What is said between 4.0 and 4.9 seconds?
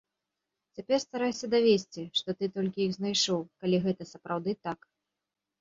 сапраўды так.